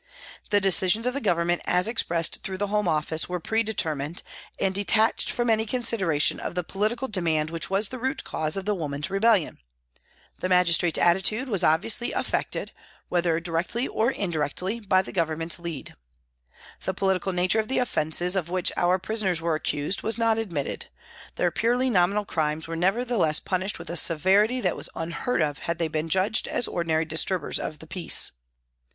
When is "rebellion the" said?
9.11-10.49